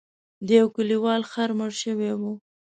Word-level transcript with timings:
د 0.45 0.47
یو 0.59 0.67
کلیوال 0.75 1.21
خر 1.31 1.49
مړ 1.57 1.71
شوی 1.83 2.11
و. 2.19 2.21